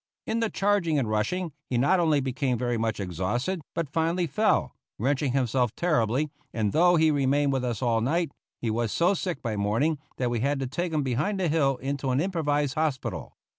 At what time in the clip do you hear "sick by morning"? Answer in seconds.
9.13-9.99